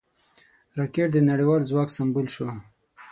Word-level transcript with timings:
راکټ 0.77 1.09
د 1.13 1.17
نړیوال 1.29 1.61
ځواک 1.69 1.89
سمبول 1.97 2.27
شو 2.35 2.47